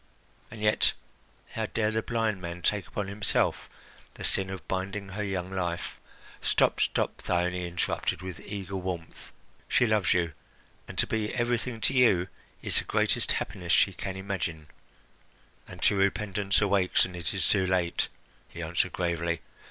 And 0.49 0.61
yet, 0.61 0.93
how 1.51 1.67
dare 1.67 1.91
the 1.91 2.01
blind 2.01 2.41
man 2.41 2.63
take 2.63 2.87
upon 2.87 3.07
himself 3.07 3.69
the 4.15 4.23
sin 4.23 4.49
of 4.49 4.67
binding 4.67 5.09
her 5.09 5.23
young 5.23 5.51
life" 5.51 5.99
"Stop! 6.41 6.79
stop!" 6.79 7.21
Thyone 7.21 7.53
interrupted 7.67 8.23
with 8.23 8.39
eager 8.39 8.75
warmth. 8.75 9.31
"She 9.67 9.85
loves 9.85 10.11
you, 10.15 10.33
and 10.87 10.97
to 10.97 11.05
be 11.05 11.31
everything 11.35 11.79
to 11.81 11.93
you 11.93 12.29
is 12.63 12.79
the 12.79 12.83
greatest 12.83 13.33
happiness 13.33 13.73
she 13.73 13.93
can 13.93 14.17
imagine." 14.17 14.69
"Until 15.67 15.97
repentance 15.99 16.61
awakes, 16.61 17.05
and 17.05 17.15
it 17.15 17.31
is 17.31 17.47
too 17.47 17.67
late," 17.67 18.07
he 18.49 18.63
answered 18.63 18.93
gravely. 18.93 19.41